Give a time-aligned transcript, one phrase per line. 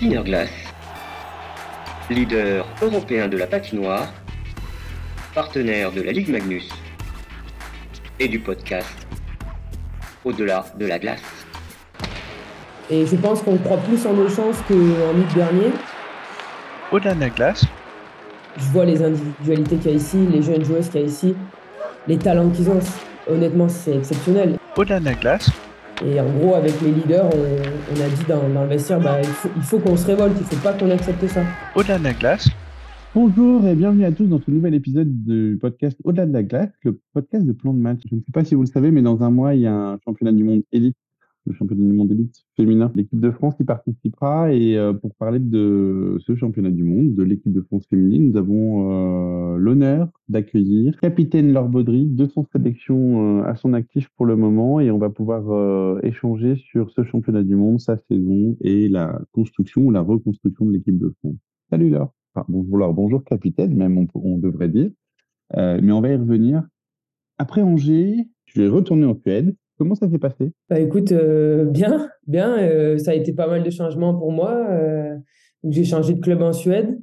[0.00, 0.50] Glass,
[2.10, 4.12] leader européen de la patinoire,
[5.34, 6.68] partenaire de la Ligue Magnus
[8.20, 9.06] et du podcast
[10.22, 11.22] Au-delà de la glace.
[12.90, 15.72] Et je pense qu'on croit plus en nos chances qu'en août dernier.
[16.92, 17.64] Au-delà de la glace.
[18.58, 21.34] Je vois les individualités qu'il y a ici, les jeunes joueuses qu'il y a ici,
[22.06, 22.80] les talents qu'ils ont.
[23.28, 24.58] Honnêtement, c'est exceptionnel.
[24.76, 25.50] Au-delà de la glace.
[26.04, 29.26] Et en gros, avec les leaders, on, a dit dans, dans le vestiaire, bah, il
[29.28, 31.42] faut, il faut qu'on se révolte, il ne faut pas qu'on accepte ça.
[31.74, 32.50] Au-delà de la glace.
[33.14, 36.68] Bonjour et bienvenue à tous dans ce nouvel épisode du podcast Au-delà de la glace,
[36.82, 38.00] le podcast de plan de match.
[38.10, 39.72] Je ne sais pas si vous le savez, mais dans un mois, il y a
[39.72, 40.96] un championnat du monde élite,
[41.46, 42.92] le championnat du monde élite féminin.
[42.94, 47.22] L'équipe de France y participera et euh, pour parler de ce championnat du monde, de
[47.22, 53.44] l'équipe de France féminine, nous avons euh, l'honneur d'accueillir capitaine Laure Baudry, 200 sélections euh,
[53.44, 55.46] à son actif pour le moment et on va pouvoir
[56.02, 60.72] échanger sur ce championnat du monde, sa saison et la construction ou la reconstruction de
[60.72, 61.36] l'équipe de France.
[61.70, 62.12] Salut Laure
[62.48, 64.90] bonjour, bonjour capitaine, même on, devrait dire.
[65.56, 66.62] Euh, mais on va y revenir.
[67.38, 69.54] Après Angers, tu es retourné en Suède.
[69.78, 70.52] Comment ça s'est passé?
[70.68, 72.58] Bah, Écoute, euh, bien, bien.
[72.58, 74.66] Euh, ça a été pas mal de changements pour moi.
[75.64, 76.98] j'ai changé de club en Suède.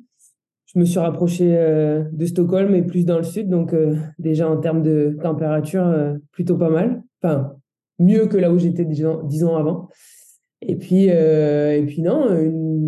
[0.65, 3.47] Je me suis rapproché de Stockholm et plus dans le sud.
[3.47, 3.75] Donc,
[4.17, 5.85] déjà en termes de température,
[6.31, 7.03] plutôt pas mal.
[7.21, 7.53] Enfin,
[7.99, 9.89] mieux que là où j'étais dix ans, avant.
[10.61, 12.83] Et puis, et puis non, une,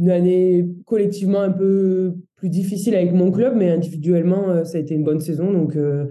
[0.00, 4.80] une année collectivement un peu plus difficile avec mon club, mais individuellement, euh, ça a
[4.80, 5.52] été une bonne saison.
[5.52, 6.06] Donc, euh,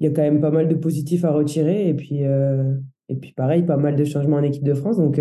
[0.00, 1.88] il y a quand même pas mal de positifs à retirer.
[1.88, 2.74] Et puis, euh,
[3.08, 4.96] et puis pareil, pas mal de changements en équipe de France.
[4.96, 5.20] Donc,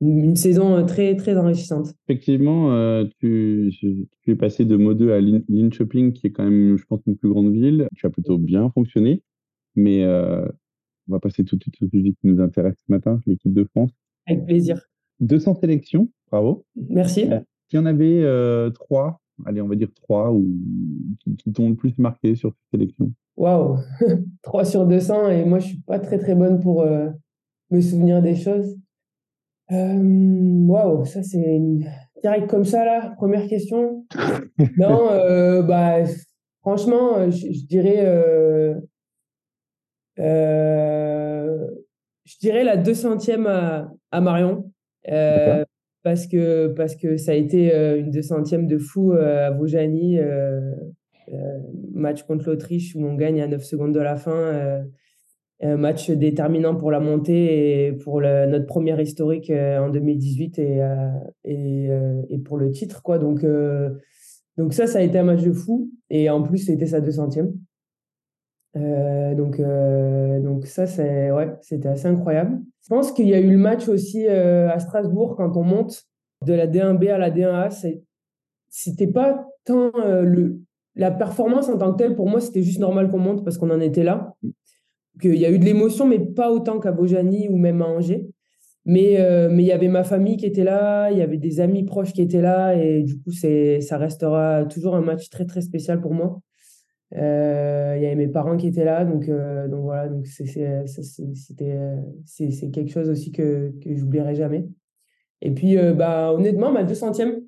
[0.00, 1.94] une, saison très, très enrichissante.
[2.06, 6.84] Effectivement, tu, tu, es passé de Mo 2 à Linköping, qui est quand même, je
[6.84, 7.88] pense, une plus grande ville.
[7.96, 9.22] Tu as plutôt bien fonctionné.
[9.74, 10.04] Mais
[11.08, 13.64] on va passer tout de suite au sujet qui nous intéresse ce matin, l'équipe de
[13.64, 13.90] France.
[14.26, 14.80] Avec plaisir.
[15.20, 16.64] 200 sélections, bravo.
[16.88, 17.30] Merci.
[17.30, 20.46] Euh, il y en avait euh, trois, allez, on va dire trois, ou,
[21.38, 23.12] qui, t'ont le plus marqué sur cette sélection?
[23.36, 23.78] Waouh
[24.42, 27.08] 3 sur 200, et moi je suis pas très très bonne pour euh,
[27.70, 28.76] me souvenir des choses.
[29.70, 31.84] Waouh, ça c'est une...
[32.22, 34.06] direct comme ça là, première question.
[34.78, 35.08] non,
[35.66, 36.04] bah
[36.60, 38.04] franchement, je, dirais.
[40.16, 41.74] je
[42.40, 44.70] dirais la 200e à, à Marion.
[45.10, 45.64] Euh,
[46.04, 49.50] parce que, parce que ça a été euh, une deux centième de fou euh, à
[49.50, 50.18] Vaujany,
[51.92, 54.84] match contre l'Autriche où on gagne à 9 secondes de la fin.
[55.62, 60.80] match déterminant pour la montée et pour notre première historique en 2018 et,
[61.44, 61.88] et,
[62.28, 63.02] et, pour le titre.
[63.02, 63.18] Quoi.
[63.18, 63.42] Donc,
[64.58, 65.90] donc ça, ça a été un match de fou.
[66.10, 67.54] Et en plus, c'était sa 200e.
[68.76, 72.60] Euh, donc, euh, donc ça, c'est, ouais, c'était assez incroyable.
[72.82, 76.04] Je pense qu'il y a eu le match aussi euh, à Strasbourg quand on monte
[76.44, 77.70] de la D1B à la D1A.
[78.68, 80.60] C'était pas tant le,
[80.96, 82.16] la performance en tant que telle.
[82.16, 84.34] Pour moi, c'était juste normal qu'on monte parce qu'on en était là.
[85.20, 88.28] Qu'il y a eu de l'émotion, mais pas autant qu'à Bojani ou même à Angers.
[88.84, 89.16] Mais,
[89.48, 92.12] mais il y avait ma famille qui était là, il y avait des amis proches
[92.12, 92.74] qui étaient là.
[92.74, 96.40] Et du coup, c'est, ça restera toujours un match très, très spécial pour moi.
[97.16, 100.84] Euh, il y avait mes parents qui étaient là, donc, euh, donc voilà, donc c'était
[102.24, 104.66] c'est quelque chose aussi que, que j'oublierai jamais.
[105.40, 107.42] Et puis, euh, bah, honnêtement, ma 200e,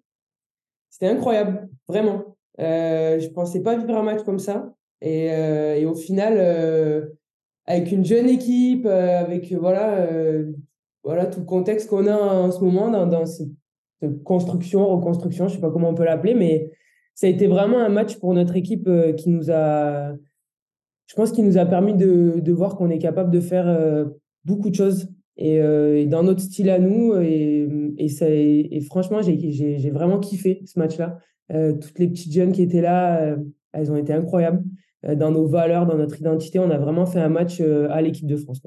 [0.88, 2.36] c'était incroyable, vraiment.
[2.58, 4.72] je pensais pas vivre un match comme ça.
[5.00, 7.12] Et, et au final,
[7.66, 10.06] avec une jeune équipe, avec voilà,
[11.02, 13.50] voilà tout le contexte qu'on a en ce moment dans, dans cette
[14.24, 16.70] construction, reconstruction, je sais pas comment on peut l'appeler, mais
[17.16, 20.12] ça a été vraiment un match pour notre équipe euh, qui nous a,
[21.06, 24.04] je pense, qui nous a permis de, voir qu'on est capable de faire euh,
[24.44, 27.14] beaucoup de choses et, euh, et, dans notre style à nous.
[27.16, 31.18] Et, ça, et, franchement, j'ai vraiment kiffé ce match-là.
[31.48, 33.34] toutes les petites jeunes qui étaient là,
[33.72, 34.62] elles ont été incroyables.
[35.16, 38.36] dans nos valeurs, dans notre identité, on a vraiment fait un match à l'équipe de
[38.36, 38.60] France.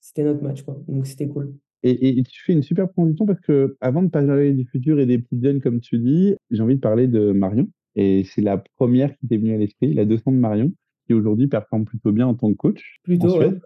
[0.00, 0.80] C'était notre match, quoi.
[0.86, 1.54] donc c'était cool.
[1.82, 5.06] Et, et, tu fais une super transition parce que avant de parler du futur et
[5.06, 8.58] des petites jeunes, comme tu dis, j'ai envie de parler de Marion, et c'est la
[8.76, 10.72] première qui t'est venue à l'esprit, la 200 de Marion,
[11.06, 13.00] qui aujourd'hui performe plutôt bien en tant que coach.
[13.02, 13.60] Plutôt, en Suède,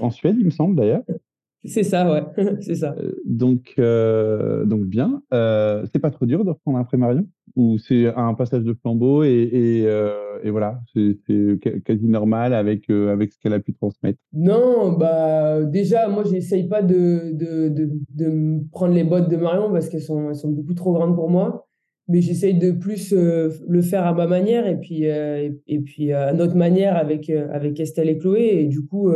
[0.00, 1.02] en Suède il me semble d'ailleurs.
[1.64, 2.22] C'est ça, ouais,
[2.60, 2.94] c'est ça.
[2.98, 5.22] Euh, donc, euh, donc bien.
[5.34, 7.26] Euh, c'est pas trop dur de reprendre après Marion?
[7.56, 9.82] Ou c'est un passage de flambeau et, et,
[10.44, 11.18] et voilà, c'est
[11.84, 14.20] quasi normal avec, avec ce qu'elle a pu transmettre?
[14.32, 19.72] Non, bah déjà, moi, j'essaye pas de, de, de, de, prendre les bottes de Marion
[19.72, 21.67] parce qu'elles sont, elles sont beaucoup trop grandes pour moi
[22.08, 26.12] mais j'essaye de plus euh, le faire à ma manière et puis, euh, et, puis
[26.12, 28.60] à notre manière avec, euh, avec Estelle et Chloé.
[28.60, 29.12] Et du coup,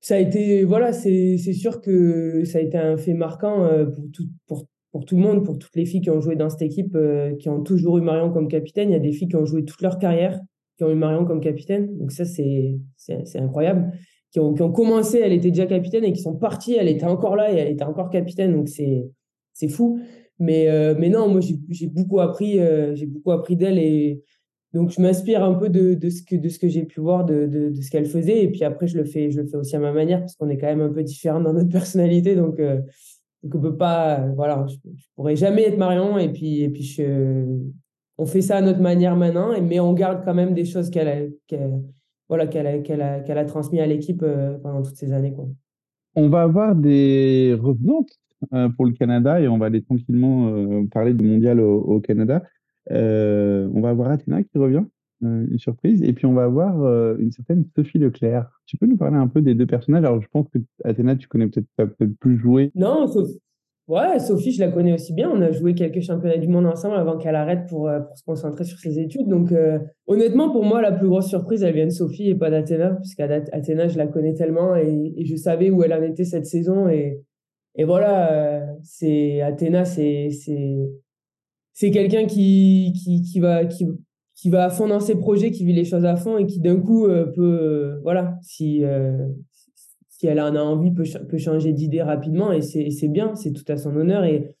[0.00, 4.24] ça a été, voilà, c'est sûr que ça a été un fait marquant pour, tout,
[4.46, 6.96] pour, pour tout le monde, pour toutes les filles qui ont joué dans cette équipe,
[7.38, 8.90] qui ont toujours eu Marion comme capitaine.
[8.90, 10.40] Il y a des filles qui ont joué toute leur carrière,
[10.76, 11.96] qui ont eu Marion comme capitaine.
[11.96, 12.78] Donc ça, c'est
[13.36, 13.92] incroyable.
[14.32, 17.06] Qui ont, qui ont, commencé, elle était déjà capitaine, et qui sont parties, elle était
[17.06, 18.52] encore là et elle était encore capitaine.
[18.52, 20.00] Donc c'est fou.
[20.38, 22.58] Mais, mais non, moi, j'ai beaucoup appris,
[22.94, 24.22] j'ai beaucoup appris d'elle et
[24.76, 27.24] donc, je m'inspire un peu de, de, ce que, de ce que j'ai pu voir,
[27.24, 28.44] de, de, de ce qu'elle faisait.
[28.44, 30.50] Et puis après, je le fais, je le fais aussi à ma manière parce qu'on
[30.50, 32.36] est quand même un peu différents dans notre personnalité.
[32.36, 32.82] Donc, euh,
[33.42, 36.18] donc on peut pas, voilà, je, ne pourrais jamais être Marion.
[36.18, 37.46] Et puis, et puis je,
[38.18, 41.08] on fait ça à notre manière maintenant, mais on garde quand même des choses qu'elle
[41.08, 41.56] a,
[42.28, 45.32] voilà, qu'elle a, qu'elle a, qu'elle a transmis à l'équipe euh, pendant toutes ces années.
[45.32, 45.46] Quoi.
[46.16, 48.25] On va avoir des revenantes euh,
[48.76, 52.42] pour le Canada et on va aller tranquillement parler du mondial au, Canada.
[52.92, 54.84] Euh, on va avoir Athéna qui revient,
[55.24, 58.48] euh, une surprise, et puis on va avoir euh, une certaine Sophie Leclerc.
[58.66, 60.04] Tu peux nous parler un peu des deux personnages?
[60.04, 61.66] Alors, je pense que Athéna, tu connais peut-être
[61.96, 62.70] peut plus joué.
[62.74, 63.40] Non, Sophie.
[63.88, 65.30] Ouais, Sophie, je la connais aussi bien.
[65.30, 68.64] On a joué quelques championnats du monde ensemble avant qu'elle arrête pour, pour se concentrer
[68.64, 69.28] sur ses études.
[69.28, 69.54] Donc,
[70.08, 73.14] honnêtement, pour moi, la plus grosse surprise, elle vient de Sophie et pas d'Athéna, parce
[73.14, 76.88] qu'Athéna, je la connais tellement et, et, je savais où elle en était cette saison.
[76.88, 77.22] Et,
[77.76, 80.30] et voilà, c'est Athéna, c'est
[81.76, 83.86] c'est quelqu'un qui, qui, qui, va, qui,
[84.34, 86.58] qui va à fond dans ses projets, qui vit les choses à fond et qui
[86.58, 89.28] d'un coup euh, peut, euh, voilà, si, euh,
[90.08, 93.70] si elle en a envie, peut, peut changer d'idée rapidement et c'est bien, c'est tout
[93.70, 94.24] à son honneur.
[94.24, 94.56] Et,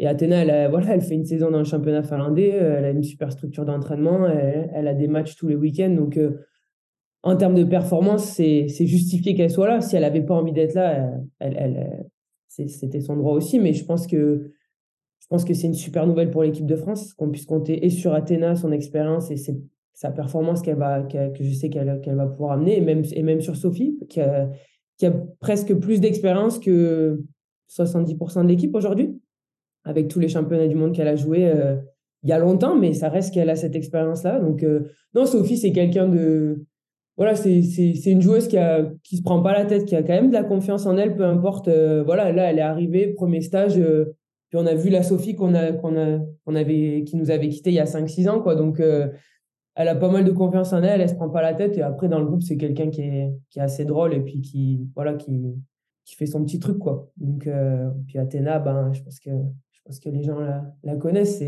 [0.00, 3.04] et Athéna, elle, voilà, elle fait une saison dans le championnat finlandais, elle a une
[3.04, 5.94] super structure d'entraînement, elle, a des matchs tous les week-ends.
[5.94, 6.18] Donc,
[7.22, 9.80] en termes de performance, c'est justifié qu'elle soit là.
[9.80, 12.06] Si elle n'avait pas envie d'être là, elle, elle,
[12.48, 13.58] c'était son droit aussi.
[13.58, 14.50] Mais je pense que
[15.20, 17.90] je pense que c'est une super nouvelle pour l'équipe de France qu'on puisse compter et
[17.90, 19.36] sur Athéna, son expérience et
[19.92, 23.40] sa performance qu'elle va, que je sais qu'elle va pouvoir amener, et même, et même
[23.40, 24.48] sur Sophie, qui a,
[24.98, 25.10] qui a
[25.40, 27.24] presque plus d'expérience que
[27.70, 29.20] 70% de l'équipe aujourd'hui,
[29.84, 31.76] avec tous les championnats du monde qu'elle a joué euh,
[32.22, 34.40] il y a longtemps, mais ça reste qu'elle a cette expérience-là.
[34.40, 36.64] Donc, euh, non, Sophie, c'est quelqu'un de.
[37.16, 37.60] Voilà, c'est
[38.06, 40.34] une joueuse qui ne qui se prend pas la tête, qui a quand même de
[40.34, 41.68] la confiance en elle, peu importe.
[41.68, 43.80] Euh, voilà, là, elle est arrivée, premier stage
[44.48, 47.74] puis on a vu la Sophie qu'on a, a, avait, qui nous avait quitté il
[47.74, 48.40] y a 5-6 ans.
[48.40, 48.54] Quoi.
[48.54, 49.08] Donc, euh,
[49.74, 51.76] elle a pas mal de confiance en elle, elle se prend pas la tête.
[51.76, 54.40] Et après, dans le groupe, c'est quelqu'un qui est, qui est assez drôle et puis
[54.40, 55.54] qui, voilà, qui,
[56.04, 56.78] qui fait son petit truc.
[56.78, 57.10] Quoi.
[57.16, 60.38] Donc, euh, puis Athéna, ben, je, pense que, je pense que les gens
[60.84, 61.42] la, connaissent.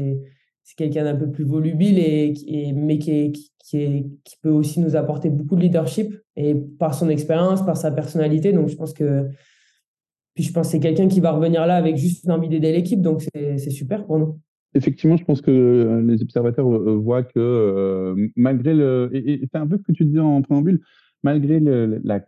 [0.69, 3.50] C'est quelqu'un d'un peu plus volubile, et, mais qui,
[4.43, 8.53] peut aussi nous apporter beaucoup de leadership et par son expérience, par sa personnalité.
[8.53, 9.29] Donc, je pense que
[10.35, 13.23] puis je pense c'est quelqu'un qui va revenir là avec juste l'envie d'aider l'équipe, donc
[13.35, 14.38] c'est super pour nous.
[14.75, 19.11] Effectivement, je pense que euh, les observateurs euh, voient que euh, malgré le.
[19.14, 20.82] Et, c'est un peu ce que tu disais en préambule,
[21.23, 22.21] malgré la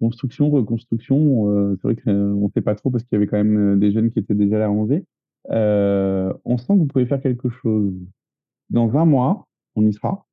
[0.00, 3.78] construction, reconstruction, c'est vrai qu'on ne sait pas trop parce qu'il y avait quand même
[3.78, 4.68] des jeunes qui étaient déjà là à
[5.48, 7.92] on sent que vous pouvez faire quelque chose.
[8.70, 9.46] Dans un mois,
[9.76, 10.26] on y sera.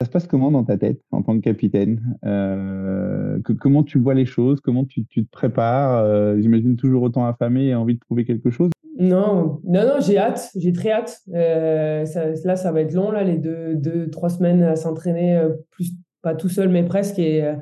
[0.00, 2.16] Ça se passe comment dans ta tête en tant que capitaine?
[2.24, 4.58] Euh, Comment tu vois les choses?
[4.62, 5.98] Comment tu, te prépares?
[5.98, 8.70] Euh, J'imagine toujours autant affamé et envie de trouver quelque chose?
[8.98, 11.20] Non, non, non, j'ai hâte, j'ai très hâte.
[11.34, 12.06] Euh,
[12.44, 15.92] là, ça va être long, là, les deux, deux trois semaines à s'entraîner, plus
[16.22, 17.54] pas tout seul, mais presque, et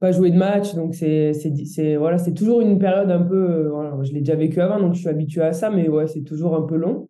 [0.00, 0.74] pas jouer de match.
[0.74, 3.70] Donc, c'est voilà, toujours une période un peu.
[4.02, 6.54] je l'ai déjà vécu avant, donc je suis habitué à ça, mais ouais, c'est toujours
[6.54, 7.08] un peu long.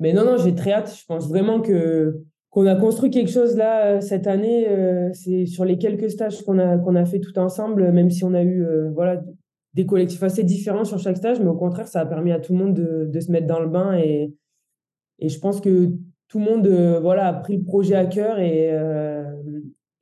[0.00, 0.94] Mais non, non, j'ai très hâte.
[0.98, 4.68] Je pense vraiment que qu'on a construit quelque chose là euh, cette année.
[4.68, 8.24] Euh, c'est sur les quelques stages qu'on a qu'on a fait tout ensemble, même si
[8.24, 9.22] on a eu euh, voilà
[9.74, 12.52] des collectifs assez différents sur chaque stage, mais au contraire, ça a permis à tout
[12.52, 14.34] le monde de, de se mettre dans le bain et
[15.20, 15.90] et je pense que
[16.28, 16.68] tout le monde
[17.02, 18.72] voilà a pris le projet à cœur et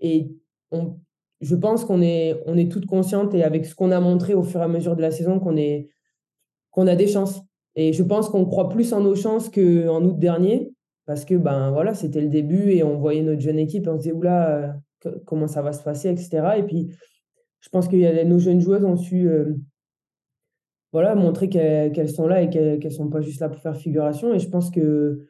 [0.01, 0.31] et
[0.71, 0.99] on,
[1.41, 4.43] je pense qu'on est on est toutes conscientes et avec ce qu'on a montré au
[4.43, 5.89] fur et à mesure de la saison qu'on est
[6.71, 7.43] qu'on a des chances.
[7.75, 10.73] Et je pense qu'on croit plus en nos chances qu'en août dernier
[11.07, 13.97] parce que ben voilà, c'était le début et on voyait notre jeune équipe et on
[13.97, 14.77] se disait oula,
[15.25, 16.59] comment ça va se passer, etc.
[16.59, 16.91] Et puis,
[17.61, 19.55] je pense que nos jeunes joueuses ont su euh,
[20.93, 24.35] voilà, montrer qu'elles sont là et qu'elles ne sont pas juste là pour faire figuration.
[24.35, 25.27] Et je pense que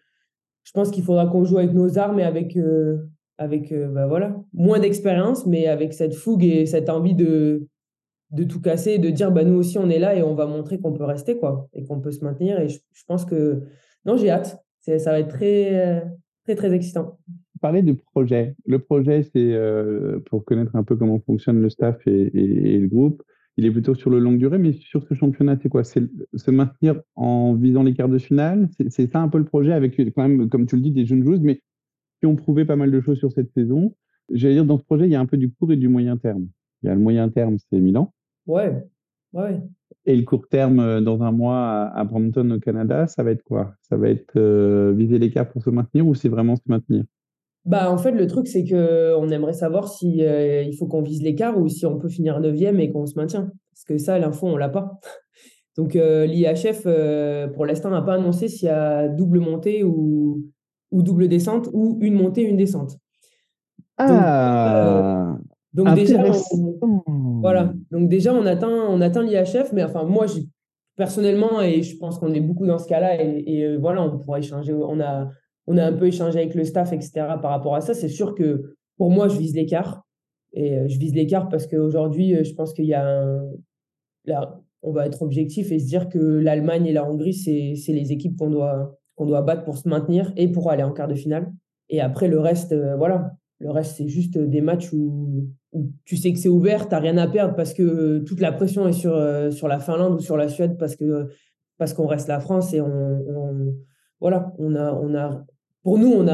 [0.65, 4.37] je pense qu'il faudra qu'on joue avec nos armes et avec, euh, avec ben voilà,
[4.53, 7.69] moins d'expérience, mais avec cette fougue et cette envie de,
[8.31, 10.79] de tout casser, de dire bah, nous aussi on est là et on va montrer
[10.79, 12.59] qu'on peut rester quoi, et qu'on peut se maintenir.
[12.61, 13.63] Et je, je pense que
[14.05, 14.63] non, j'ai hâte
[14.99, 16.03] ça va être très,
[16.45, 17.19] très, très excitant.
[17.61, 18.55] Parler du projet.
[18.67, 23.23] Le projet, c'est euh, pour connaître un peu comment fonctionne le staff et, le groupe.
[23.57, 25.83] Il est plutôt sur le long durée, mais sur ce championnat, c'est quoi?
[25.83, 26.03] C'est
[26.35, 28.69] se maintenir en visant les quarts de finale?
[28.91, 31.25] C'est ça un peu le projet avec quand même, comme tu le dis, des jeunes
[31.25, 31.63] joueuses, mais
[32.21, 33.95] qui ont prouvé pas mal de choses sur cette saison.
[34.31, 36.17] J'allais dire, dans ce projet, il y a un peu du court et du moyen
[36.17, 36.49] terme.
[36.83, 38.13] Il y a le moyen terme, c'est Milan.
[38.47, 38.85] Ouais,
[39.33, 39.61] Ouais.
[40.07, 43.43] Et le court terme, euh, dans un mois à, Brampton au Canada, ça va être
[43.43, 43.75] quoi?
[43.83, 47.05] Ça va être euh, viser l'écart pour se maintenir ou c'est vraiment se maintenir?
[47.67, 51.23] Bah, en fait, le truc, c'est qu'on aimerait savoir si euh, il faut qu'on vise
[51.23, 53.51] l'écart ou si on peut finir neuvième et qu'on se maintient.
[53.73, 55.01] Parce que ça, l'info, on l'a pas.
[55.77, 60.45] Donc, euh, l'IHF, euh, pour l'instant, n'a pas annoncé s'il y a double montée ou,
[60.91, 62.97] ou double descente ou une montée, une descente.
[63.99, 65.37] Ah
[65.73, 66.19] Donc, déjà,
[66.53, 67.03] on-
[67.41, 67.73] voilà.
[67.91, 70.47] Donc, déjà, on atteint, on atteint l'IHF, mais enfin, moi, j'ai-
[70.97, 74.19] personnellement, et je pense qu'on est beaucoup dans ce cas-là, et, et, euh, voilà, on
[74.19, 75.29] pourra échanger, on a,
[75.67, 77.11] on a un peu échangé avec le staff, etc.,
[77.43, 77.93] par rapport à ça.
[77.95, 80.03] C'est sûr que pour moi, je vise l'écart.
[80.55, 83.43] Et euh, je vise l'écart parce qu'aujourd'hui, euh, je pense qu'il y a un.
[84.25, 87.93] Là, on va être objectif et se dire que l'Allemagne et la Hongrie, c'est c'est
[87.93, 91.09] les équipes qu'on doit, qu'on doit battre pour se maintenir et pour aller en quart
[91.09, 91.53] de finale.
[91.89, 93.33] Et après, le reste, euh, voilà.
[93.59, 95.49] Le reste, c'est juste des matchs où,
[96.05, 98.87] tu sais que c'est ouvert, tu n'as rien à perdre parce que toute la pression
[98.87, 101.29] est sur, euh, sur la Finlande ou sur la Suède parce que
[101.79, 103.75] parce qu'on reste la France et on, on-
[104.21, 105.45] voilà, on a,
[105.83, 106.25] pour nous,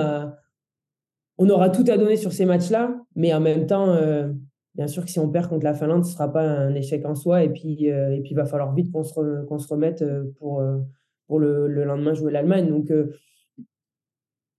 [1.39, 4.33] on aura tout à donner sur ces matchs-là, mais en même temps, euh,
[4.77, 7.15] bien sûr que si on perd contre la Finlande, ce sera pas un échec en
[7.15, 10.61] soi et puis euh, et puis il va falloir vite qu'on se, remette euh, pour,
[10.61, 10.79] euh,
[11.33, 12.69] pour le, le lendemain jouer l'Allemagne.
[12.69, 13.07] Donc euh,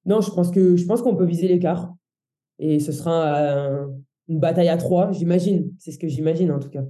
[0.07, 1.93] non, je pense que je pense qu'on peut viser l'écart
[2.57, 3.87] et ce sera euh,
[4.27, 5.71] une bataille à trois, j'imagine.
[5.77, 6.83] C'est ce que j'imagine en tout cas.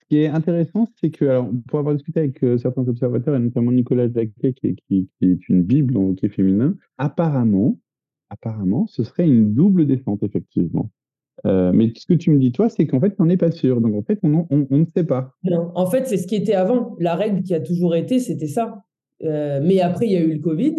[0.00, 3.38] Ce qui est intéressant, c'est que, alors, pour avoir discuté avec euh, certains observateurs, et
[3.40, 7.78] notamment Nicolas Jacquet, qui est, qui, qui est une bible en hockey féminin, apparemment,
[8.30, 10.90] apparemment, ce serait une double descente, effectivement.
[11.46, 13.80] Euh, mais ce que tu me dis, toi, c'est qu'en fait, on n'est pas sûr.
[13.80, 15.34] Donc, en fait, on, en- on, on ne sait pas.
[15.42, 16.96] Non, en fait, c'est ce qui était avant.
[17.00, 18.84] La règle qui a toujours été, c'était ça.
[19.22, 20.74] Euh, mais après, il y a eu le Covid.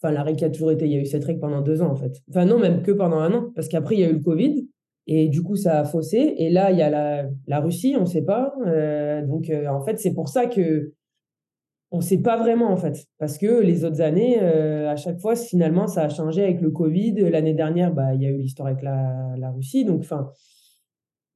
[0.00, 1.90] Enfin, la règle a toujours été, il y a eu cette règle pendant deux ans,
[1.90, 2.20] en fait.
[2.28, 3.52] Enfin, non, même que pendant un an.
[3.54, 4.68] Parce qu'après, il y a eu le Covid.
[5.06, 6.34] Et du coup, ça a faussé.
[6.38, 8.54] Et là, il y a la, la Russie, on ne sait pas.
[8.66, 10.92] Euh, donc, euh, en fait, c'est pour ça que
[11.90, 13.06] on ne sait pas vraiment, en fait.
[13.18, 17.14] Parce que les autres années, à chaque fois, finalement, ça a changé avec le Covid.
[17.30, 19.84] L'année dernière, bah, il y a eu l'histoire avec la, la Russie.
[19.84, 20.30] Donc, enfin,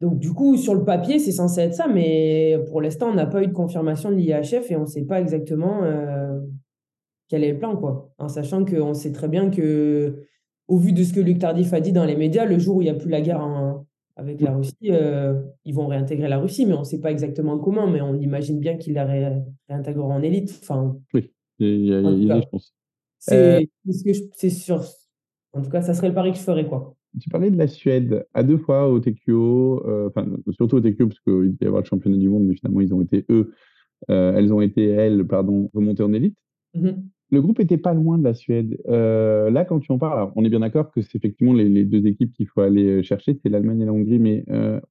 [0.00, 3.26] donc, du coup, sur le papier, c'est censé être ça, mais pour l'instant, on n'a
[3.26, 6.38] pas eu de confirmation de l'IHF et on ne sait pas exactement euh,
[7.28, 8.10] quel est le plan, quoi.
[8.18, 10.22] En sachant qu'on sait très bien que,
[10.68, 12.82] au vu de ce que Luc Tardif a dit dans les médias, le jour où
[12.82, 13.86] il n'y a plus la guerre en-
[14.16, 17.58] avec la Russie, euh, ils vont réintégrer la Russie, mais on ne sait pas exactement
[17.58, 20.58] comment, mais on imagine bien qu'ils la ré- réintégreront en élite.
[20.62, 20.96] Enfin,
[22.10, 22.36] Oui, il y a,
[23.18, 24.82] c'est c'est ce que je- c'est sûr.
[25.52, 26.94] En tout cas, ça serait le pari que je ferais, quoi.
[27.20, 31.06] Tu parlais de la Suède à deux fois au TQO, euh, enfin, surtout au TQO,
[31.08, 33.52] parce qu'il devait y avoir le championnat du monde, mais finalement, ils ont été, eux,
[34.10, 36.36] euh, elles ont été, elles, pardon, remontées en élite.
[36.74, 37.08] Mhm.
[37.30, 38.78] Le groupe était pas loin de la Suède.
[38.88, 41.68] Euh, là, quand tu en parles, alors, on est bien d'accord que c'est effectivement les,
[41.68, 44.20] les deux équipes qu'il faut aller chercher, c'est l'Allemagne et la Hongrie.
[44.20, 44.44] Mais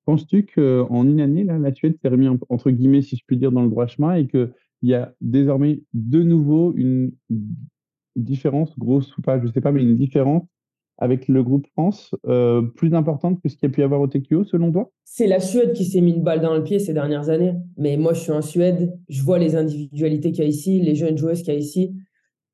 [0.06, 3.38] penses-tu qu'en une année, là, la Suède s'est remis en- entre guillemets, si je puis
[3.38, 4.52] dire, dans le droit chemin et qu'il
[4.82, 7.12] y a désormais de nouveau une
[8.16, 10.44] différence, grosse ou pas, je sais pas, mais une différence
[10.98, 14.02] avec le groupe France euh, plus importante que ce qu'il y a pu y avoir
[14.02, 14.92] au TQO, selon toi?
[15.04, 17.54] C'est la Suède qui s'est mis une balle dans le pied ces dernières années.
[17.78, 20.96] Mais moi, je suis en Suède, je vois les individualités qu'il y a ici, les
[20.96, 21.96] jeunes joueuses qu'il y a ici,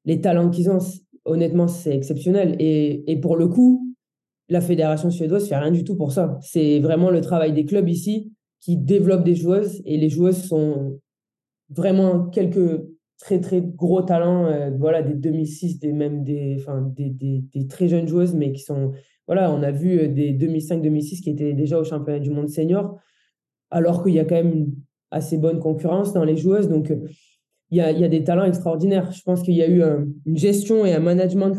[0.06, 0.80] les talents qu'ils ont.
[1.26, 2.56] Honnêtement, c'est exceptionnel.
[2.60, 3.94] Et, et pour le coup,
[4.50, 6.38] la fédération suédoise fait rien du tout pour ça.
[6.42, 11.00] C'est vraiment le travail des clubs ici qui développent des joueuses et les joueuses sont
[11.70, 12.82] vraiment quelques
[13.22, 17.68] très très gros talents, euh, voilà, des 2006, des même des, enfin, des, des, des
[17.68, 18.92] très jeunes joueuses, mais qui sont,
[19.28, 22.98] voilà, on a vu euh, des 2005-2006 qui étaient déjà au championnat du monde senior,
[23.70, 24.74] alors qu'il y a quand même une
[25.12, 26.68] assez bonne concurrence dans les joueuses.
[26.68, 26.98] Donc, euh,
[27.70, 29.12] il y a, y a des talents extraordinaires.
[29.12, 31.52] Je pense qu'il y a eu un- une gestion et un management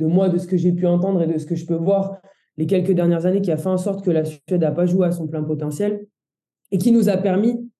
[0.00, 2.18] de moi, de ce que j'ai pu entendre et de ce que je peux voir
[2.56, 5.06] les quelques dernières années, qui a fait en sorte que la Suède n'a pas joué
[5.06, 6.06] à son plein potentiel
[6.70, 7.70] et qui nous a permis,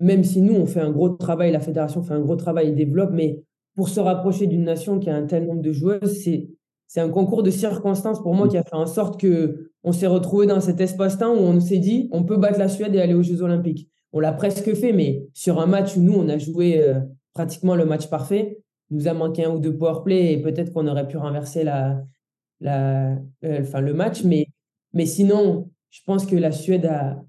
[0.00, 2.72] même si nous, on fait un gros travail, la fédération fait un gros travail et
[2.72, 3.42] développe, mais
[3.76, 6.48] pour se rapprocher d'une nation qui a un tel nombre de joueuses, c'est,
[6.96, 10.46] un concours de circonstances pour moi qui a fait en sorte que on s'est retrouvé
[10.46, 13.22] dans cet espace-temps où on s'est dit, on peut battre la Suède et aller aux
[13.22, 13.88] Jeux Olympiques.
[14.12, 16.98] On l'a presque fait, mais sur un match où nous, on a joué euh,
[17.32, 18.58] pratiquement le match parfait,
[18.90, 22.02] nous a manqué un ou deux powerplay et peut-être qu'on aurait pu renverser la,
[22.60, 23.12] la,
[23.44, 24.24] euh, le match.
[24.24, 24.48] Mais,
[24.92, 27.22] mais sinon, je pense que la Suède a,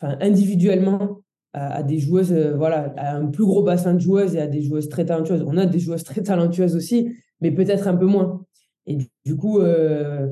[0.00, 1.19] individuellement,
[1.52, 4.62] a des joueuses, euh, voilà, a un plus gros bassin de joueuses et a des
[4.62, 5.44] joueuses très talentueuses.
[5.46, 8.44] On a des joueuses très talentueuses aussi, mais peut-être un peu moins.
[8.86, 10.28] Et du, du coup, euh,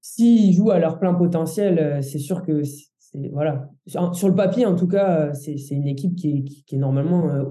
[0.00, 2.88] s'ils jouent à leur plein potentiel, euh, c'est sûr que c'est,
[3.30, 3.68] voilà.
[3.86, 6.78] Sur, le papier, en tout cas, c'est, c'est une équipe qui est, qui, qui est
[6.78, 7.44] normalement euh,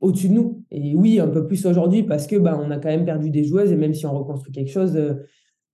[0.00, 0.64] au-dessus de nous.
[0.70, 3.44] Et oui, un peu plus aujourd'hui parce que bah, on a quand même perdu des
[3.44, 4.98] joueuses et même si on reconstruit quelque chose,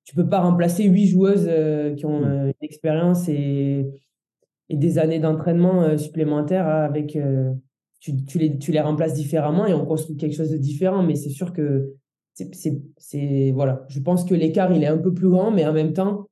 [0.05, 1.49] tu peux pas remplacer huit joueuses
[1.97, 2.25] qui ont Mm.
[2.25, 3.87] euh, une expérience et,
[4.71, 7.19] et des années d'entraînement supplémentaires avec.
[8.01, 11.03] Tu, tu, les, tu les remplaces différemment et on construit quelque chose de différent.
[11.03, 11.97] Mais c'est sûr que
[12.53, 13.53] c'est.
[13.53, 13.85] Voilà.
[13.89, 16.31] Je pense que l'écart, il est un peu plus grand, mais en même temps,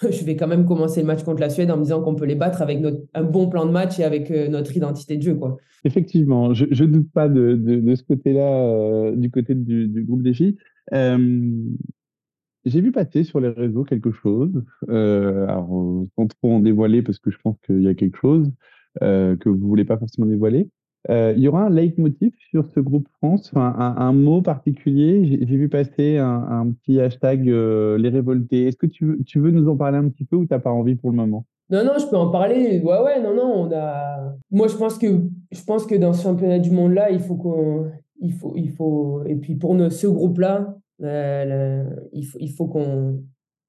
[0.10, 2.24] je vais quand même commencer le match contre la Suède en me disant qu'on peut
[2.24, 5.22] les battre avec notre, un bon plan de match et avec euh, notre identité de
[5.22, 5.34] jeu.
[5.34, 5.58] Quoi.
[5.84, 10.22] Effectivement, je ne doute pas de, de, ce côté-là, euh, du côté du, du groupe
[10.22, 10.56] des filles.
[10.92, 11.52] Euh,
[12.64, 15.68] j'ai vu passer sur les réseaux quelque chose, alors,
[16.16, 18.50] sans trop en dévoiler parce que je pense qu'il y a quelque chose
[19.00, 20.68] que vous ne voulez pas forcément dévoiler.
[21.08, 25.38] Euh, il y aura un leitmotiv sur ce groupe France, un, mot particulier.
[25.40, 28.66] J'ai vu passer un, petit hashtag euh, les révoltés.
[28.66, 30.96] Est-ce que tu, veux nous en parler un petit peu ou tu n'as pas envie
[30.96, 31.46] pour le moment?
[31.70, 32.80] Non, non, je peux en parler.
[32.80, 34.34] Ouais, ouais, non, non, on a.
[34.50, 35.06] Moi, je pense que
[35.52, 37.90] je pense que dans ce championnat du monde là, il faut qu'on,
[38.38, 40.38] faut, il faut, et puis pour ce groupe
[41.02, 43.22] euh, il faut, il faut qu'on,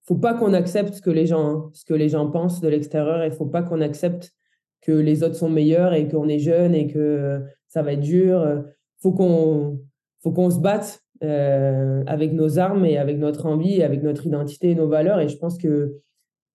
[0.04, 3.26] faut pas qu'on accepte ce que les gens, ce que les gens pensent de l'extérieur.
[3.26, 4.32] Il faut pas qu'on accepte
[4.82, 8.64] que les autres sont meilleurs et qu'on est jeune et que ça va être dur.
[9.02, 9.80] Faut qu'on
[10.22, 14.72] faut qu'on se batte euh, avec nos armes et avec notre envie, avec notre identité
[14.72, 15.20] et nos valeurs.
[15.20, 16.00] Et je pense que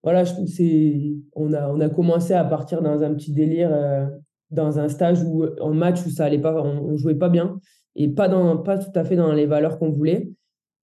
[0.02, 4.06] voilà, c'est on a on a commencé à partir dans un petit délire, euh,
[4.50, 7.60] dans un stage où en match où ça allait pas, on, jouait pas bien
[7.94, 10.30] et pas dans pas tout à fait dans les valeurs qu'on voulait.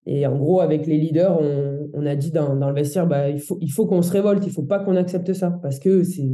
[0.06, 1.40] Et en gros, avec les leaders,
[1.94, 4.78] on, a dit dans, le vestiaire, bah, il faut, qu'on se révolte, il faut pas
[4.78, 6.28] qu'on accepte ça, parce que c'est,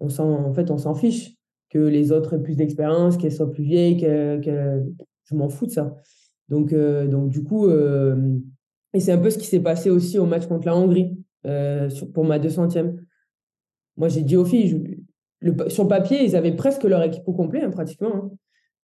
[0.00, 1.34] on en fait, on s'en fiche
[1.70, 4.40] que les autres aient plus d'expérience, qu'elles soient plus vieilles, que,
[5.24, 5.94] je m'en fous de ça.
[6.48, 8.16] Donc, euh, donc du coup, euh,
[8.94, 11.14] et c'est un peu ce qui s'est passé aussi au match contre la Hongrie
[11.46, 12.96] euh, pour ma 200e.
[13.96, 15.04] Moi, j'ai dit aux filles,
[15.40, 18.14] le, sur papier, ils avaient presque leur équipe au complet, hein, pratiquement.
[18.14, 18.30] Hein.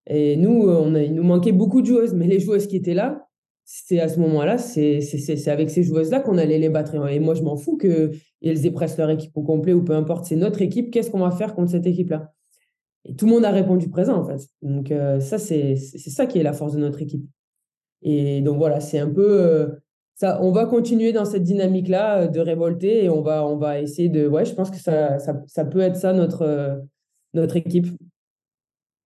[0.07, 3.27] Et nous, on il nous manquait beaucoup de joueuses, mais les joueuses qui étaient là,
[3.65, 5.01] c'est à ce moment-là, c'est
[5.47, 6.95] avec ces joueuses-là qu'on allait les battre.
[7.09, 10.27] Et moi, je m'en fous qu'elles presque leur équipe au complet ou peu importe.
[10.27, 10.91] C'est notre équipe.
[10.91, 12.33] Qu'est-ce qu'on va faire contre cette équipe-là?
[13.07, 14.49] Et tout le monde a répondu présent, en fait.
[14.63, 17.25] Donc, euh, ça, c'est ça qui est la force de notre équipe.
[18.03, 19.41] Et donc, voilà, c'est un peu.
[19.41, 19.69] Euh,
[20.15, 24.27] ça, on va continuer dans cette dynamique-là euh, de révolter et on va, essayer de.
[24.27, 25.19] Ouais, je pense que ça,
[25.65, 26.83] peut être ça, notre,
[27.33, 27.87] notre équipe.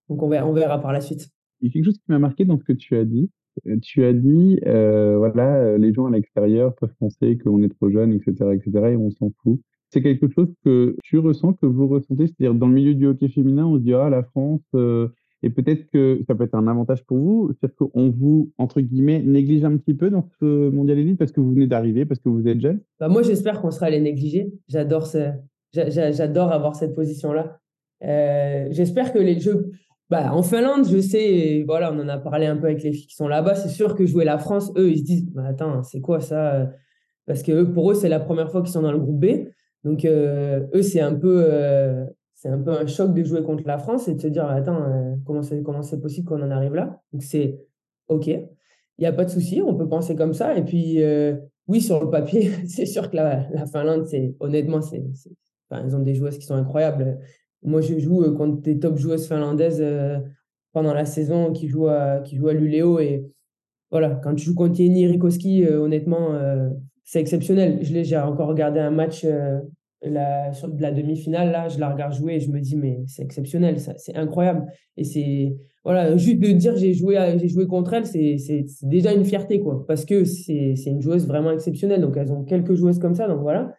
[0.09, 1.29] Donc, on verra, on verra par la suite.
[1.61, 3.31] Il y a quelque chose qui m'a marqué dans ce que tu as dit
[3.83, 7.91] tu as dit, euh, voilà, euh, les gens à l'extérieur peuvent penser qu'on est trop
[7.91, 9.61] jeune, etc., etc., et on s'en fout.
[9.91, 13.29] C'est quelque chose que tu ressens, que vous ressentez, c'est-à-dire dans le milieu du hockey
[13.29, 15.09] féminin, on se dit, ah, la France, euh,
[15.43, 19.23] et peut-être que ça peut être un avantage pour vous, c'est-à-dire qu'on vous, entre guillemets,
[19.23, 22.29] néglige un petit peu dans ce mondial élite parce que vous venez d'arriver, parce que
[22.29, 22.81] vous êtes jeune?
[22.99, 24.53] Bah Moi, j'espère qu'on sera les négligés.
[24.67, 25.31] J'adore ce...
[25.73, 27.61] j'adore avoir cette position-là.
[28.73, 29.71] j'espère que les jeux
[30.11, 33.07] bah, en Finlande, je sais, voilà, on en a parlé un peu avec les filles
[33.07, 33.55] qui sont là-bas.
[33.55, 36.71] C'est sûr que jouer la France, eux, ils se disent, bah, attends, c'est quoi ça
[37.27, 39.49] Parce que pour eux, c'est la première fois qu'ils sont dans le groupe B.
[39.85, 42.07] Donc, euh, eux, c'est un peu, euh,
[42.45, 45.15] un peu un choc de jouer contre la France et de se dire, attends, euh,
[45.27, 47.03] comment c'est, comment c'est possible qu'on en arrive là?
[47.13, 47.61] Donc, c'est
[48.09, 48.29] OK.
[48.29, 50.57] Il n'y a pas de souci, on peut penser comme ça.
[50.57, 51.01] Et puis,
[51.67, 55.05] oui, sur le papier, c'est sûr que la, la Finlande, c'est honnêtement, c'est,
[55.71, 57.19] enfin, ils ont des joueuses qui sont incroyables.
[57.63, 60.19] Moi, je joue euh, contre des top joueuses finlandaises euh,
[60.73, 63.01] pendant la saison qui jouent à, qui jouent à l'Uléo.
[63.01, 63.25] Et
[63.91, 66.39] voilà, quand tu joues contre Jenny Rikoski, euh, honnêtement,
[67.05, 67.79] c'est exceptionnel.
[67.83, 69.27] Je j'ai encore regardé un match
[70.03, 73.23] la, de la demi-finale, là, je la regarde jouer et je me dis, mais c'est
[73.23, 74.67] exceptionnel, c'est incroyable.
[74.97, 78.37] Et c'est, voilà, juste de dire j'ai joué, j'ai joué contre elle, c'est
[78.83, 82.01] déjà une fierté, quoi, parce que c'est une joueuse vraiment exceptionnelle.
[82.01, 83.75] Donc, elles ont quelques joueuses comme ça, donc voilà.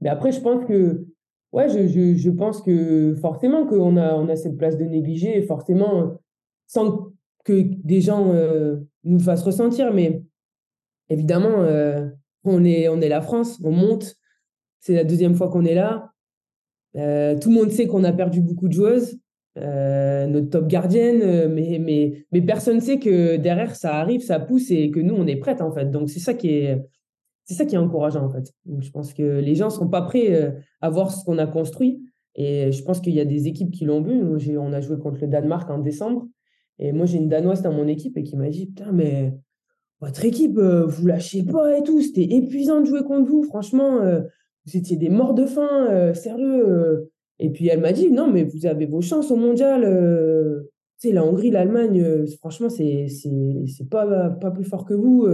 [0.00, 1.04] Mais après, je pense que
[1.52, 5.42] ouais, je, je, je, pense que forcément qu'on a, on a cette place de négliger,
[5.42, 6.18] forcément,
[6.66, 7.12] sans
[7.44, 10.22] que des gens euh, nous fassent ressentir, mais
[11.08, 12.06] évidemment, euh,
[12.44, 14.16] on, est, on est la France, on monte,
[14.80, 16.12] c'est la deuxième fois qu'on est là.
[16.96, 19.18] Euh, tout le monde sait qu'on a perdu beaucoup de joueuses,
[19.56, 24.70] notre top gardienne, mais, mais, mais personne ne sait que derrière, ça arrive, ça pousse
[24.70, 25.90] et que nous, on est prête en fait.
[25.90, 26.78] Donc, c'est ça qui est
[27.48, 28.52] c'est ça qui est encourageant en fait.
[28.78, 30.50] je pense que les gens sont pas prêts euh,
[30.82, 32.04] à voir ce qu'on a construit.
[32.34, 34.58] Et je pense qu'il y a des équipes qui l'ont vu.
[34.58, 36.28] on a joué contre le Danemark en décembre.
[36.78, 39.32] Et moi, j'ai une Danoise dans mon équipe et qui m'a dit Putain, mais
[40.00, 42.02] votre équipe, euh, vous lâchez pas et tout.
[42.02, 43.42] C'était épuisant de jouer contre vous.
[43.44, 44.20] Franchement, euh,
[44.66, 47.10] vous étiez des morts de faim, sérieux.
[47.38, 49.80] Et puis elle m'a dit Non, mais vous avez vos chances au mondial.
[51.00, 53.08] tu sais, la Hongrie, l'Allemagne, franchement, c'est
[53.90, 55.26] pas, pas plus fort que vous.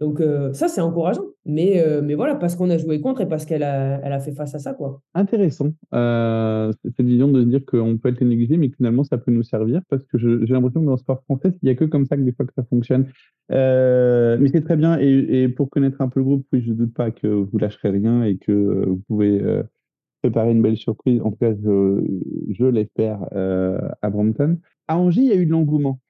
[0.00, 0.22] Donc
[0.54, 1.33] ça, c'est encourageant.
[1.46, 4.20] Mais, euh, mais voilà, parce qu'on a joué contre et parce qu'elle a, elle a
[4.20, 4.72] fait face à ça.
[4.72, 5.02] Quoi.
[5.14, 9.18] Intéressant, euh, cette vision de se dire qu'on peut être négligé, mais que finalement, ça
[9.18, 11.74] peut nous servir, parce que j'ai l'impression que dans le sport français, il n'y a
[11.74, 13.06] que comme ça que des fois que ça fonctionne.
[13.50, 14.98] mais c'est très bien.
[14.98, 17.58] Et, et, pour connaître un peu le groupe, oui, je ne doute pas que vous
[17.58, 19.42] lâcherez rien et que vous pouvez
[20.24, 21.20] préparer une belle surprise.
[21.20, 22.02] En tout cas, je,
[22.50, 24.58] je l'espère euh, à Brampton.
[24.88, 26.00] À Angers, il y a eu de l'engouement.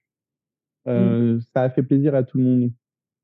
[0.87, 2.71] Euh, Ça a fait plaisir à tout le monde,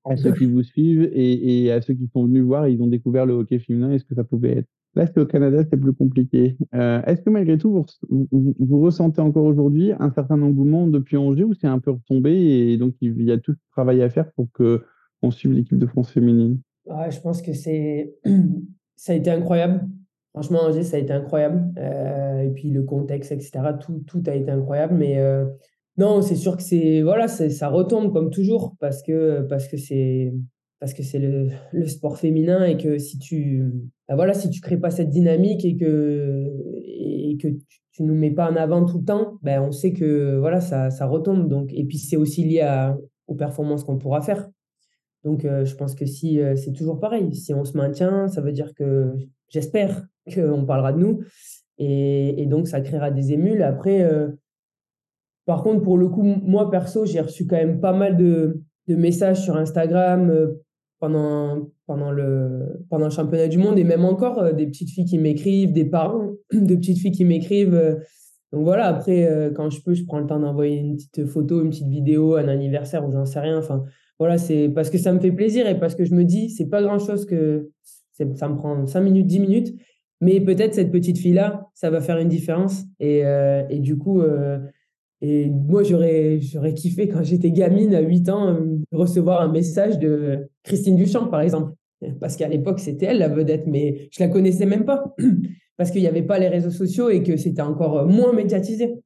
[0.05, 2.69] à ceux qui vous suivent et, et, à ceux qui sont venus voir.
[2.69, 4.69] Ils ont découvert le hockey féminin et ce que ça pouvait être?
[4.95, 6.57] Là, c'est au Canada, c'est plus compliqué.
[6.75, 11.45] Euh, Est-ce que malgré tout, vous, vous, ressentez encore aujourd'hui un certain engouement depuis Angers
[11.45, 14.33] ou c'est un peu retombé et donc il y a tout ce travail à faire
[14.33, 14.83] pour que
[15.23, 16.59] on suive l'équipe de France féminine?
[16.89, 18.15] Ah, Je pense que c'est
[18.97, 19.87] ça a été incroyable.
[20.33, 21.73] Franchement, Angers, ça a été incroyable.
[21.79, 24.95] Euh, et puis le contexte, etc., tout, tout a été incroyable.
[24.95, 25.47] Mais euh,
[26.01, 30.33] non, c'est sûr que c'est voilà, ça retombe comme toujours parce que parce que c'est
[30.79, 31.51] parce que c'est le,
[31.87, 33.71] sport féminin et que si tu
[34.09, 36.47] ben voilà si tu crées pas cette dynamique et que
[36.87, 39.93] et que tu, tu nous mets pas en avant tout le temps, ben on sait
[39.93, 43.99] que voilà ça ça retombe donc et puis c'est aussi lié à, aux performances qu'on
[43.99, 44.49] pourra faire.
[45.23, 48.41] Donc euh, je pense que si euh, c'est toujours pareil, si on se maintient, ça
[48.41, 49.13] veut dire que
[49.51, 51.21] j'espère qu'on parlera de nous
[51.77, 53.63] et, et, donc ça créera des émules.
[53.63, 54.29] Après euh,
[55.51, 59.41] par contre pour le coup moi perso j'ai reçu quand même pas mal de, messages
[59.43, 60.31] sur Instagram
[61.01, 65.07] pendant, pendant, le, pendant le championnat du monde et même encore euh, des petites filles
[65.07, 67.75] qui m'écrivent, des parents de petites filles qui m'écrivent.
[67.75, 67.97] Euh.
[68.53, 71.63] donc voilà, après, euh, quand je peux, je prends le temps d'envoyer une petite photo,
[71.63, 73.59] une petite vidéo, un anniversaire ou j'en sais rien.
[73.59, 73.85] Enfin,
[74.19, 76.69] voilà, c'est parce que ça me fait plaisir et parce que je me dis, c'est
[76.69, 77.71] pas grand chose que
[78.13, 79.75] ça me prend 5 minutes, 10 minutes,
[80.21, 82.85] mais peut-être cette petite fille-là, ça va faire une différence.
[82.99, 83.25] Et
[83.79, 84.23] du coup,
[85.23, 86.41] et moi, j'aurais,
[86.75, 91.43] kiffé quand j'étais gamine à 8 ans euh, recevoir un message de Christine Duchamp, par
[91.43, 91.75] exemple.
[92.21, 95.15] Parce qu'à l'époque, c'était elle la vedette, mais je la connaissais même pas.
[95.77, 98.99] Parce qu'il n'y avait pas les réseaux sociaux et que c'était encore moins médiatisé.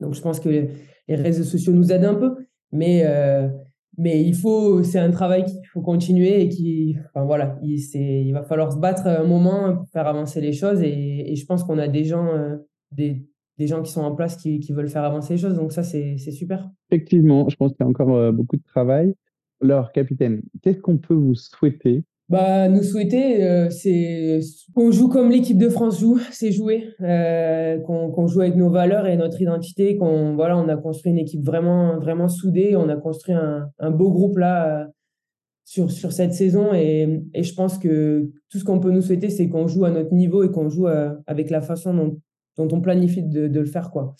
[0.00, 2.34] Donc, je pense que les réseaux sociaux nous aident un peu.
[2.72, 3.48] Mais, euh,
[3.96, 8.32] mais il faut, c'est un travail qu'il faut continuer et qui, enfin voilà, il, il
[8.32, 10.82] va falloir se battre un moment pour faire avancer les choses.
[10.82, 12.56] Et, et je pense qu'on a des gens, euh,
[12.92, 13.24] des,
[13.58, 15.54] des gens qui sont en place qui, qui veulent faire avancer les choses.
[15.54, 16.70] Donc ça, c'est super.
[16.90, 19.14] Effectivement, je pense qu'il y a encore euh, beaucoup de travail.
[19.62, 22.04] Alors, capitaine, qu'est-ce qu'on peut vous souhaiter?
[22.28, 24.40] Bah, nous souhaiter, euh, c'est
[24.74, 29.06] qu'on joue comme l'équipe de France joue, c'est jouer, euh, qu'on joue avec nos valeurs
[29.06, 32.96] et notre identité, qu'on voilà, on a construit une équipe vraiment vraiment soudée, on a
[32.96, 34.86] construit un, un beau groupe là euh,
[35.64, 39.30] sur sur cette saison et, et je pense que tout ce qu'on peut nous souhaiter,
[39.30, 40.86] c'est qu'on joue à notre niveau et qu'on joue
[41.26, 42.20] avec la façon dont
[42.58, 44.14] dont on planifie de, de le faire quoi.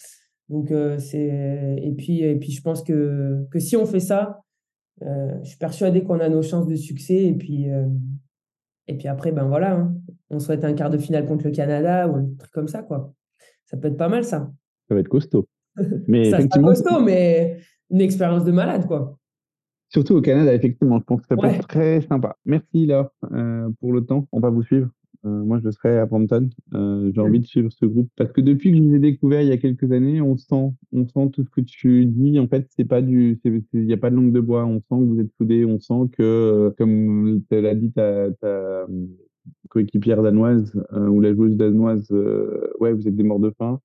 [0.48, 4.40] Donc euh, c'est et puis et puis je pense que que si on fait ça,
[5.02, 7.86] euh, je suis persuadé qu'on a nos chances de succès et puis euh,
[8.86, 9.94] et puis après ben voilà, hein.
[10.30, 13.12] on souhaite un quart de finale contre le Canada ou un truc comme ça quoi.
[13.66, 14.50] Ça peut être pas mal ça.
[14.88, 15.46] Ça va être costaud.
[16.06, 17.58] Mais ça effectivement, costaud, mais
[17.90, 19.18] une expérience de malade quoi.
[19.90, 21.56] Surtout au Canada, effectivement, je pense que ça peut ouais.
[21.56, 22.36] être très sympa.
[22.44, 24.26] Merci Laure euh, pour le temps.
[24.32, 24.90] On va vous suivre.
[25.24, 26.48] Euh, moi, je serai à Brampton.
[26.74, 29.42] Euh, j'ai envie de suivre ce groupe parce que depuis que je vous ai découvert
[29.42, 32.38] il y a quelques années, on sent, on sent tout ce que tu dis.
[32.38, 34.64] En fait, c'est pas du, il n'y a pas de langue de bois.
[34.64, 35.64] On sent que vous êtes soudés.
[35.64, 38.28] On sent que, euh, comme l'a dit ta,
[39.70, 43.80] coéquipière danoise euh, ou la joueuse danoise, euh, ouais, vous êtes des morts de faim.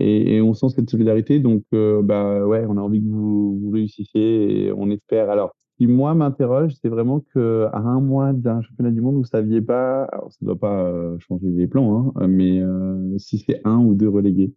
[0.00, 1.40] Et, et on sent cette solidarité.
[1.40, 5.30] Donc, bah ouais, on a envie que vous, vous réussissiez et on espère.
[5.30, 9.24] Alors, qui moi m'interroge, c'est vraiment que à un mois d'un championnat du monde, vous
[9.24, 13.38] saviez pas, alors ça ne doit pas euh, changer les plans, hein, mais euh, si
[13.38, 14.54] c'est un ou deux relégués.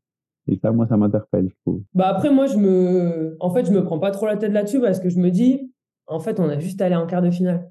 [0.49, 1.82] Et ça, moi, ça m'interpelle, je trouve.
[1.93, 4.80] Bah après, moi, je me, en fait, je me prends pas trop la tête là-dessus
[4.80, 5.73] parce que je me dis,
[6.06, 7.69] en fait, on a juste à aller en quart de finale.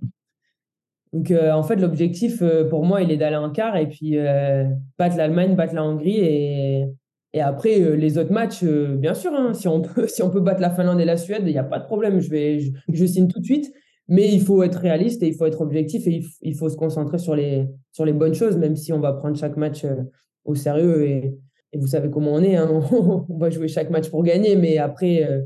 [1.15, 4.17] Donc, euh, en fait, l'objectif pour moi, il est d'aller en quart et puis
[4.99, 6.87] battre l'Allemagne, battre la Hongrie et
[7.37, 10.31] et après, euh, les autres matchs, euh, bien sûr, hein, si, on peut, si on
[10.31, 12.19] peut battre la Finlande et la Suède, il n'y a pas de problème.
[12.19, 13.71] Je, vais, je, signe tout de suite.
[14.09, 16.77] Mais il faut être réaliste et il faut être objectif et il, il, faut se
[16.77, 19.97] concentrer sur les, sur les bonnes choses, même si on va prendre chaque match euh,
[20.47, 21.05] au sérieux.
[21.05, 21.39] Et,
[21.75, 22.57] et, vous savez comment on est.
[22.57, 22.71] Hein,
[23.29, 24.57] on va jouer chaque match pour gagner.
[24.57, 25.43] Mais après, il ne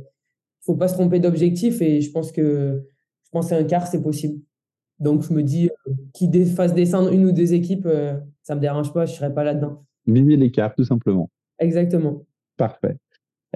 [0.61, 1.83] faut pas se tromper d'objectif.
[1.83, 2.85] Et je pense que
[3.25, 4.41] je pense un quart, c'est possible.
[5.01, 5.71] Donc, je me dis,
[6.13, 7.89] qu'il fasse descendre une ou deux équipes,
[8.43, 9.07] ça ne me dérange pas.
[9.07, 9.85] Je ne serai pas là-dedans.
[10.07, 11.29] Viser l'écart, tout simplement.
[11.61, 12.25] Exactement.
[12.57, 12.97] Parfait.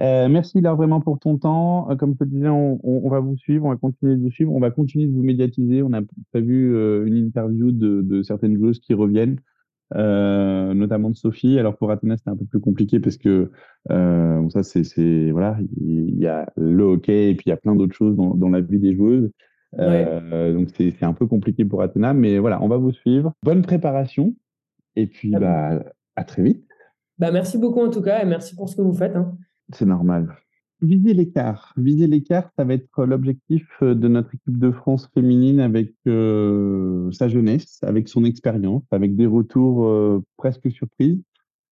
[0.01, 1.89] Euh, merci là vraiment pour ton temps.
[1.89, 4.21] Euh, comme je te disais, on, on, on, va vous suivre, on va continuer de
[4.21, 5.81] vous suivre, on va continuer de vous médiatiser.
[5.83, 9.39] On a prévu euh, une interview de, de, certaines joueuses qui reviennent,
[9.95, 11.57] euh, notamment de Sophie.
[11.59, 13.51] Alors pour Athéna, c'était un peu plus compliqué parce que
[13.89, 17.75] euh, ça, c'est voilà, il y a le hockey et puis il y a plein
[17.75, 19.31] d'autres choses dans, dans, la vie des joueuses.
[19.77, 20.53] Ouais.
[20.53, 23.33] Donc c'est un peu compliqué pour Athéna, mais voilà, on va vous suivre.
[23.43, 24.33] Bonne préparation
[24.95, 25.83] et puis bah,
[26.15, 26.65] à très vite.
[27.17, 29.15] Bah, merci beaucoup en tout cas et merci pour ce que vous faites.
[29.15, 29.37] Hein.
[29.73, 30.35] C'est normal.
[30.81, 31.73] Viser l'écart.
[31.77, 37.29] Viser l'écart, ça va être l'objectif de notre équipe de France féminine avec euh, sa
[37.29, 41.21] jeunesse, avec son expérience, avec des retours euh, presque surprises.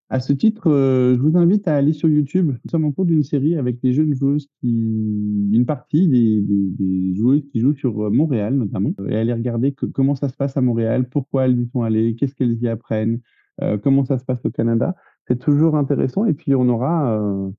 [0.10, 2.51] À ce titre, euh, je vous invite à aller sur YouTube.
[2.51, 6.69] Nous sommes en cours d'une série avec des jeunes joueuses qui, une partie des, des,
[6.69, 10.36] des joueuses qui jouent sur euh, Montréal notamment, et aller regarder que, comment ça se
[10.36, 13.21] passe à Montréal, pourquoi elles y sont allées, qu'est-ce qu'elles y apprennent,
[13.62, 14.95] euh, comment ça se passe au Canada.
[15.27, 16.25] C'est toujours intéressant.
[16.25, 17.49] Et puis on aura euh,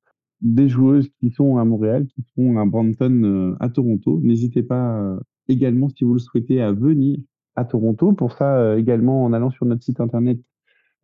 [0.41, 4.21] des joueuses qui sont à Montréal, qui seront à Brampton, euh, à Toronto.
[4.23, 7.19] N'hésitez pas euh, également, si vous le souhaitez, à venir
[7.57, 8.13] à Toronto.
[8.13, 10.41] Pour ça, également, en allant sur notre site internet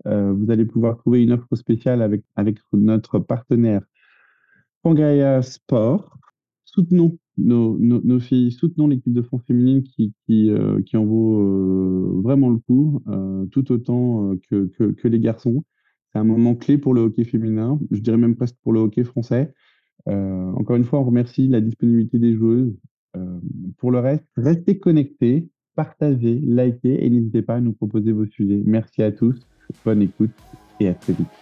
[0.07, 3.83] vous allez pouvoir trouver une offre spéciale avec, avec notre partenaire
[4.83, 6.16] Pangaea Sport.
[6.64, 12.57] Soutenons nos, nos, filles, soutenons l'équipe de France féminine qui, qui, en vaut vraiment le
[12.57, 13.03] coup,
[13.51, 15.64] tout autant que, que, les garçons.
[16.12, 19.05] C'est un moment clé pour le hockey féminin, je dirais même presque pour le hockey
[19.05, 19.53] français.
[20.09, 22.77] Euh, encore une fois, on remercie la disponibilité des joueuses.
[23.79, 28.62] pour le reste, restez connectés, partagez, likez et n'hésitez pas à nous proposer vos sujets.
[28.64, 29.37] Merci à tous
[29.85, 30.31] bonne écoute
[30.79, 31.39] et à très vite.